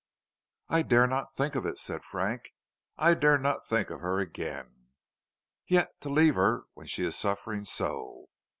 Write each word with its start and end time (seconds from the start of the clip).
"I 0.67 0.81
dare 0.81 1.05
not 1.05 1.31
think 1.31 1.53
of 1.53 1.63
it," 1.67 1.77
said 1.77 2.03
Frank. 2.03 2.55
"I 2.97 3.13
dare 3.13 3.37
not 3.37 3.67
think 3.67 3.91
of 3.91 3.99
her 4.01 4.17
again. 4.17 4.87
Yet 5.67 5.91
to 6.01 6.09
leave 6.09 6.33
her 6.33 6.63
when 6.73 6.87
she 6.87 7.03
is 7.03 7.15
suffering 7.15 7.65
so! 7.65 8.25